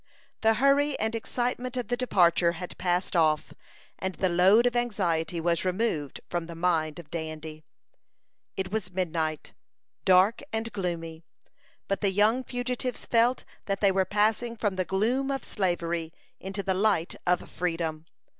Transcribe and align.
The 0.41 0.55
hurry 0.55 0.97
and 0.97 1.13
excitement 1.13 1.77
of 1.77 1.89
the 1.89 1.95
departure 1.95 2.53
had 2.53 2.75
passed 2.79 3.15
off, 3.15 3.53
and 3.99 4.15
the 4.15 4.29
load 4.29 4.65
of 4.65 4.75
anxiety 4.75 5.39
was 5.39 5.63
removed 5.63 6.21
from 6.27 6.47
the 6.47 6.55
mind 6.55 6.97
of 6.97 7.11
Dandy. 7.11 7.63
It 8.57 8.71
was 8.71 8.89
midnight, 8.91 9.53
dark 10.03 10.41
and 10.51 10.71
gloomy; 10.73 11.21
but 11.87 12.01
the 12.01 12.09
young 12.09 12.43
fugitives 12.43 13.05
felt 13.05 13.43
that 13.67 13.79
they 13.79 13.91
were 13.91 14.03
passing 14.05 14.57
from 14.57 14.75
the 14.75 14.85
gloom 14.85 15.29
of 15.29 15.43
slavery 15.43 16.11
into 16.39 16.63
the 16.63 16.73
light 16.73 17.13
of 17.27 17.47
freedom. 17.47 18.07